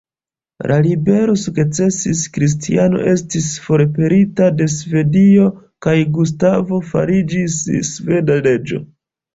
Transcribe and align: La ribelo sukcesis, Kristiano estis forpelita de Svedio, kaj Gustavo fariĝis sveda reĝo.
La 0.69 0.77
ribelo 0.85 1.35
sukcesis, 1.41 2.23
Kristiano 2.37 3.03
estis 3.13 3.51
forpelita 3.67 4.49
de 4.63 4.69
Svedio, 4.79 5.47
kaj 5.89 5.97
Gustavo 6.19 6.83
fariĝis 6.91 7.65
sveda 7.95 8.45
reĝo. 8.51 8.87